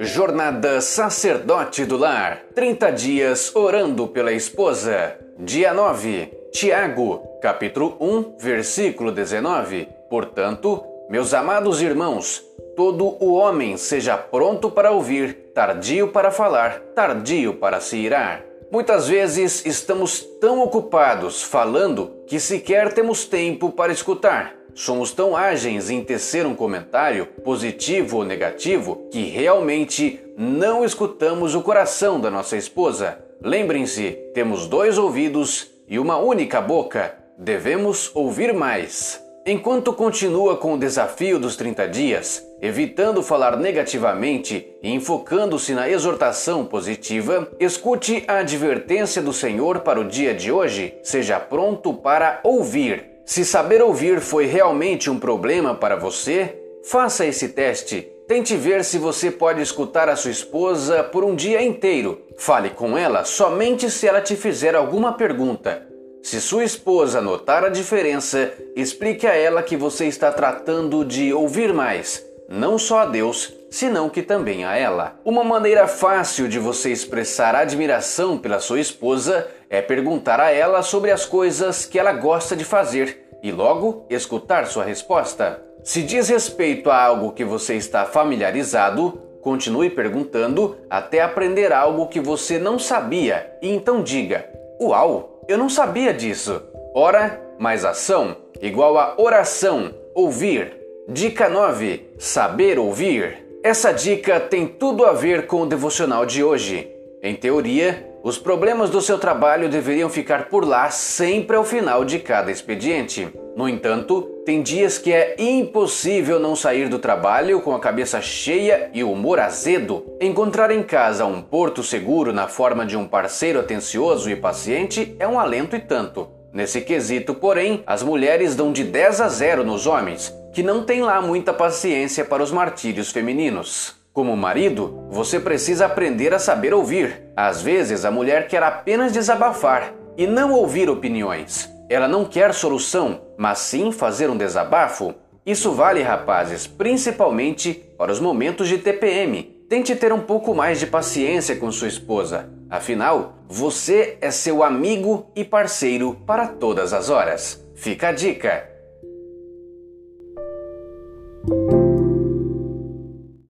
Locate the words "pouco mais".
150.20-150.78